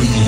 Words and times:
Dream 0.00 0.27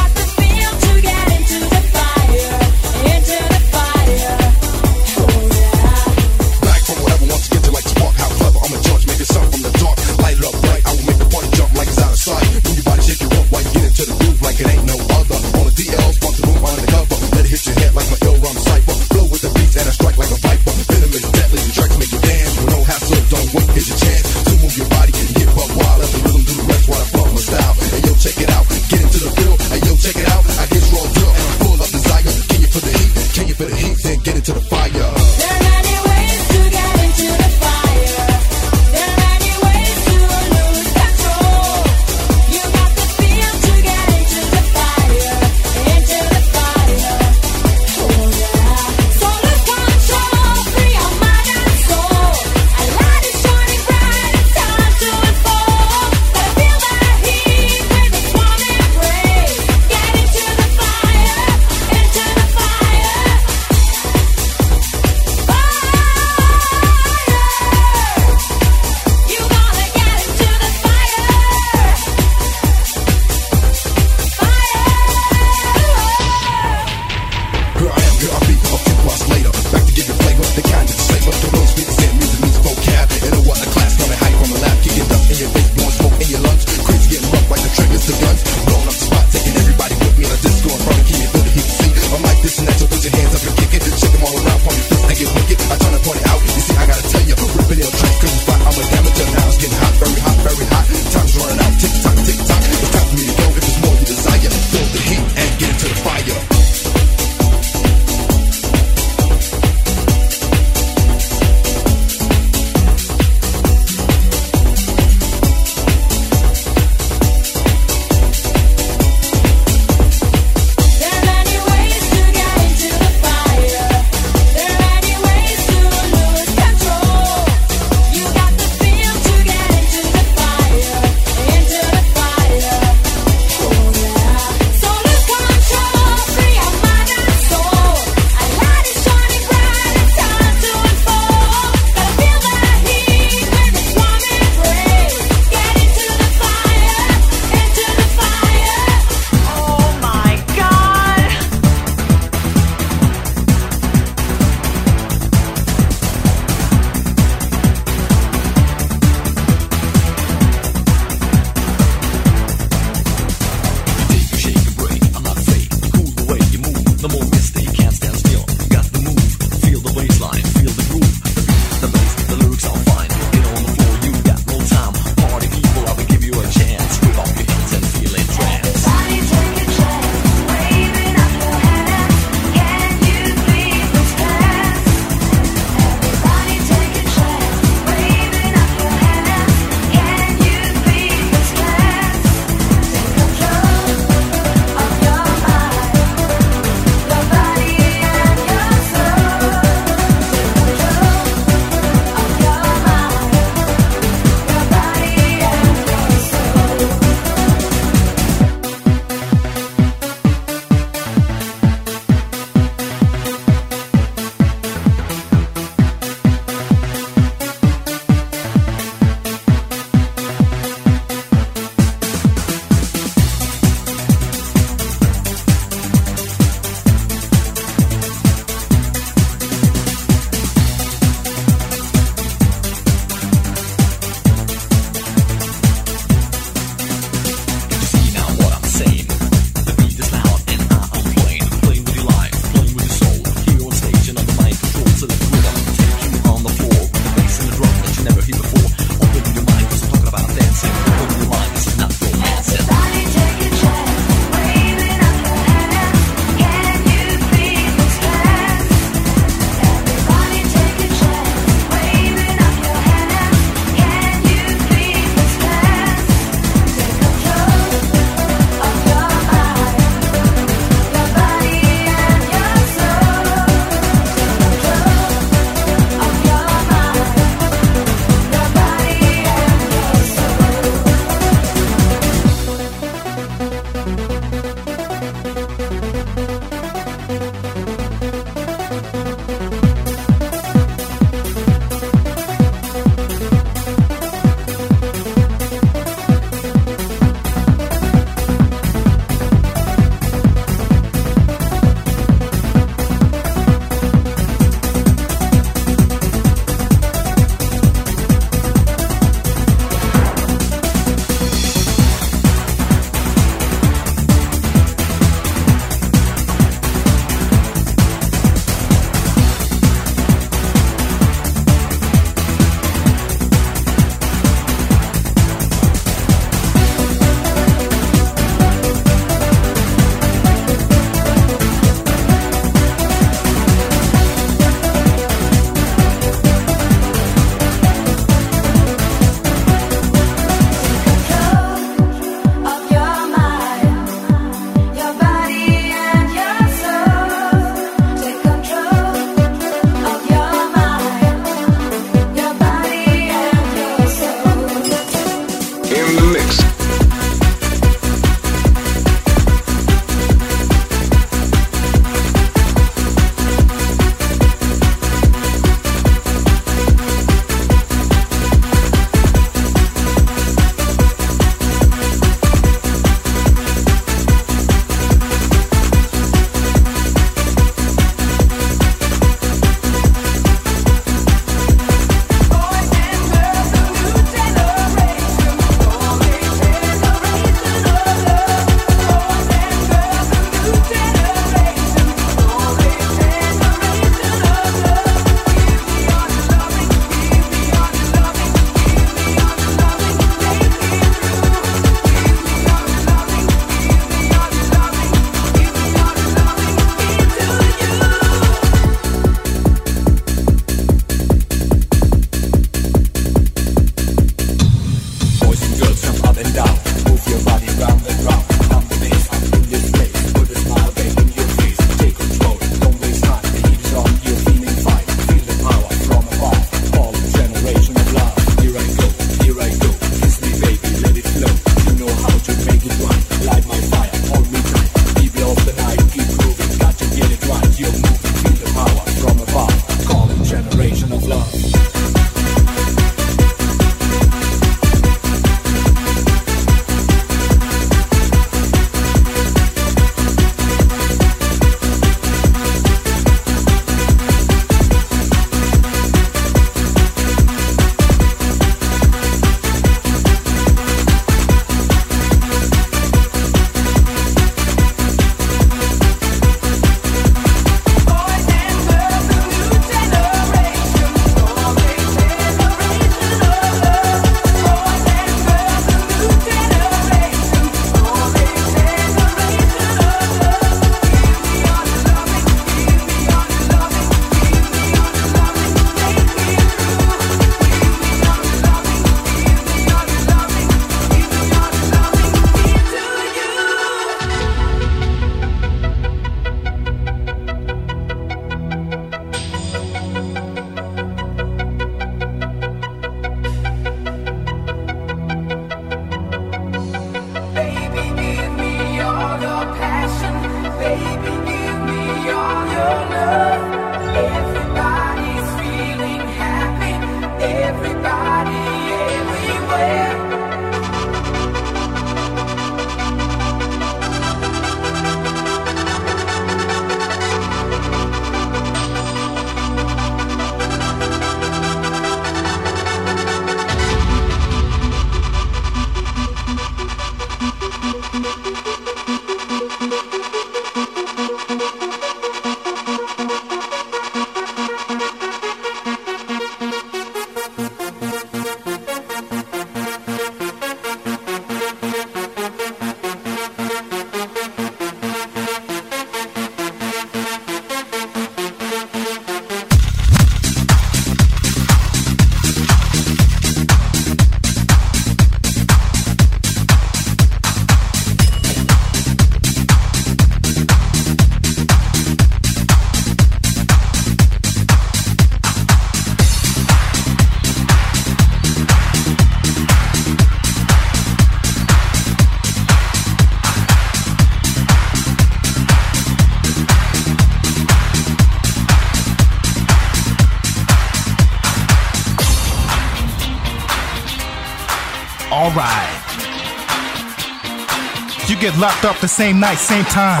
Locked 598.38 598.64
up 598.66 598.78
the 598.78 598.86
same 598.86 599.18
night, 599.18 599.34
same 599.36 599.64
time. 599.64 600.00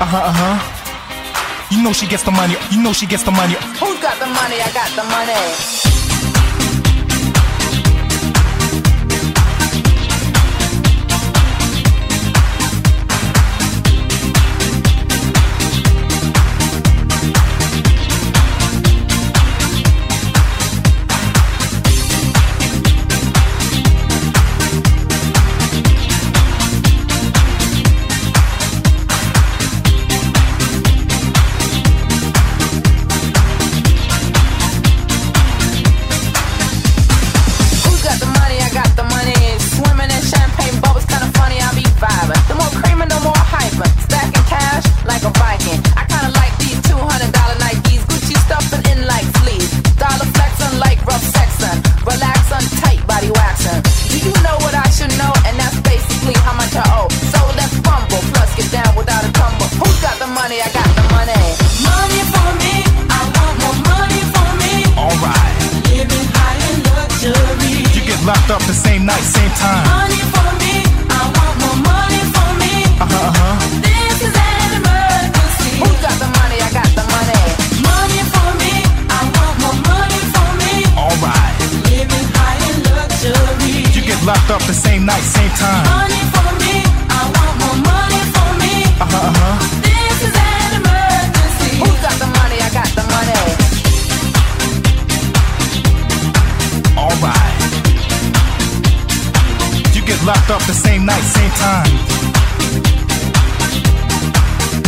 Uh 0.00 0.06
huh, 0.06 0.16
uh 0.24 0.32
huh. 0.34 1.68
You 1.76 1.82
know 1.84 1.92
she 1.92 2.06
gets 2.06 2.22
the 2.22 2.30
money. 2.30 2.54
You 2.70 2.82
know 2.82 2.94
she 2.94 3.04
gets 3.04 3.24
the 3.24 3.30
money. 3.30 3.56
Who's 3.78 4.00
got 4.00 4.18
the 4.18 4.26
money? 4.28 4.56
I 4.66 4.70
got 4.72 4.88
the 4.96 5.04
money. 5.10 5.73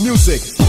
music 0.00 0.59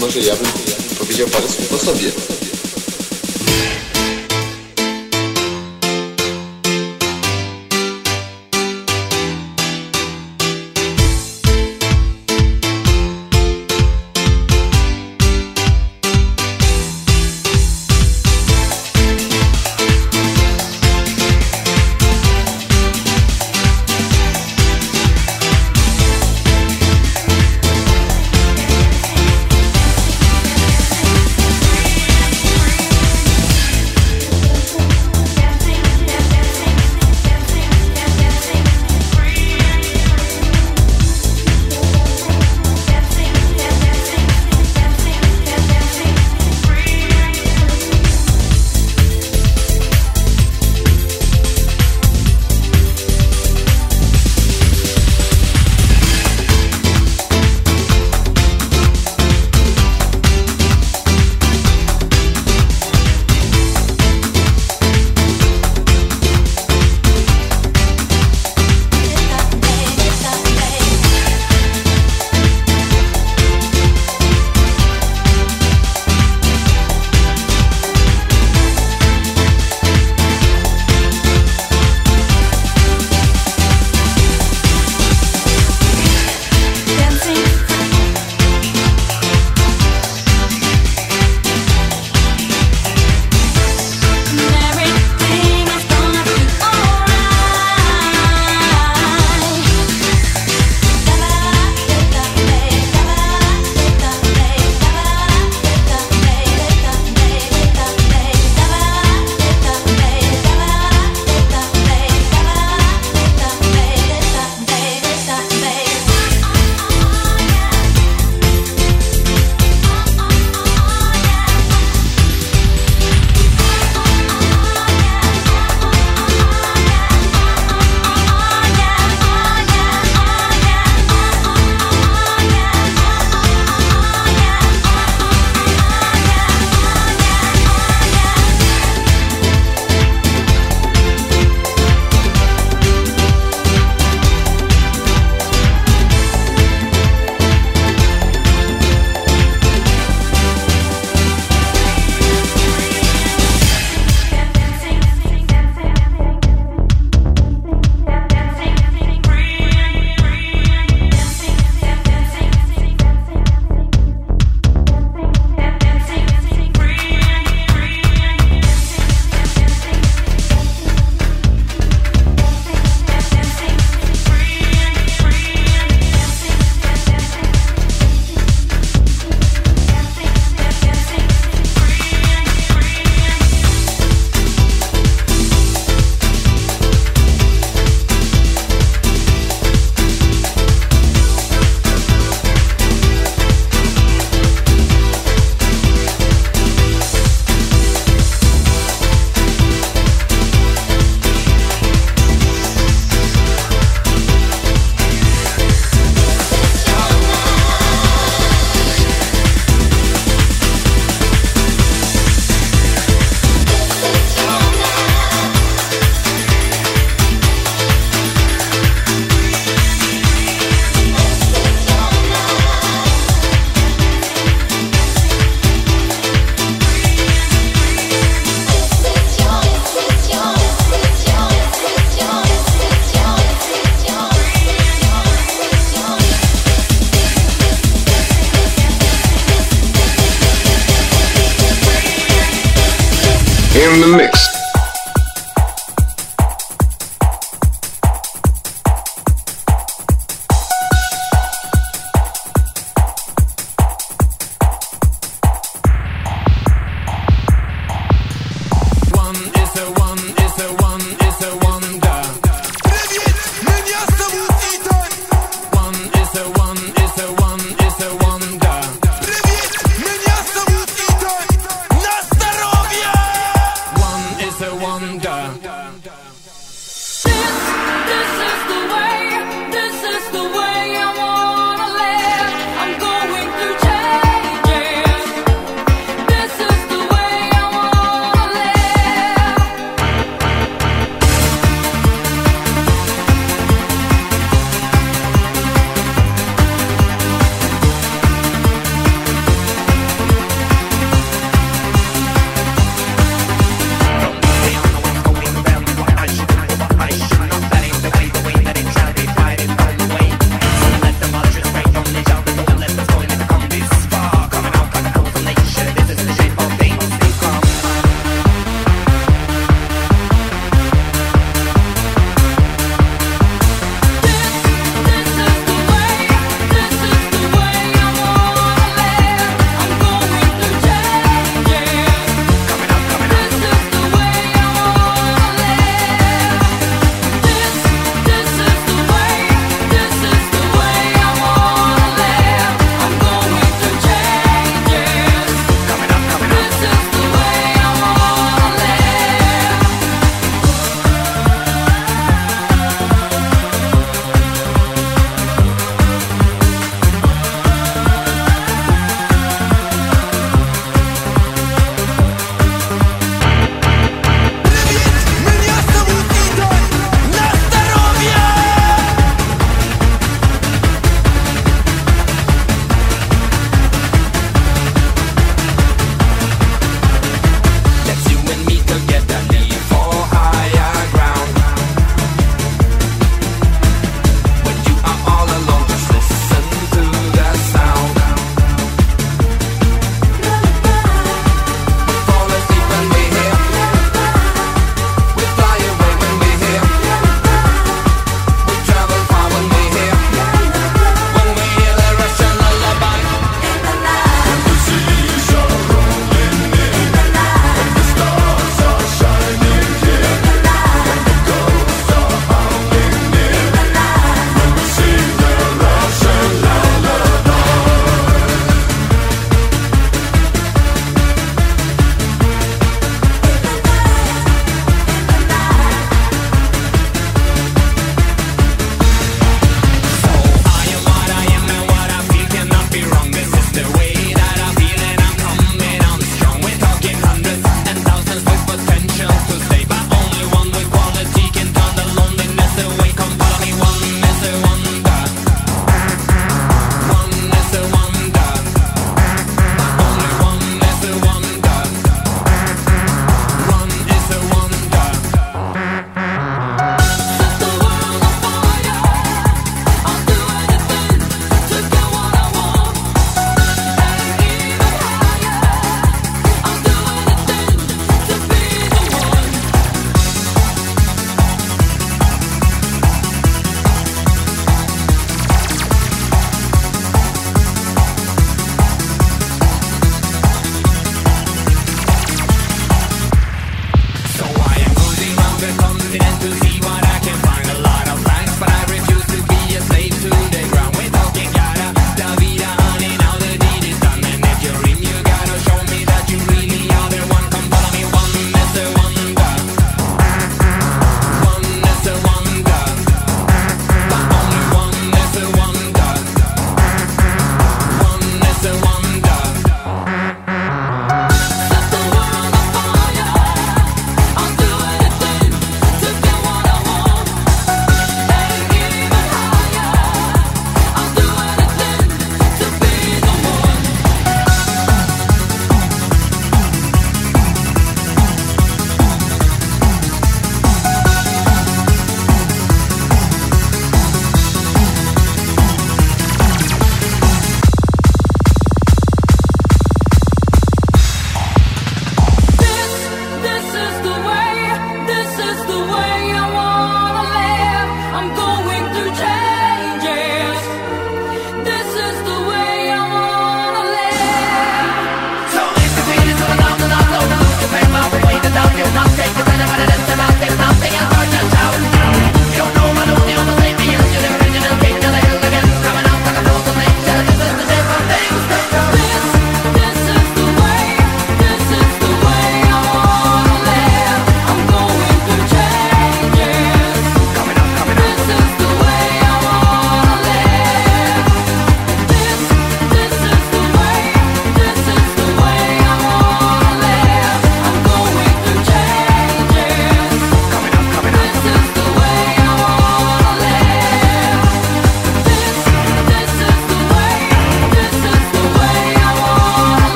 może 0.00 0.20
ja 0.20 0.36
bym 0.36 0.46
powiedział 0.98 1.28
parę 1.28 1.48
słów 1.48 1.72
o 1.72 1.78
sobie. 1.78 2.37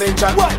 ninja. 0.00 0.28
What? 0.36 0.49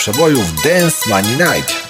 przebojów 0.00 0.44
Dance 0.64 1.10
Money 1.10 1.36
Night. 1.36 1.89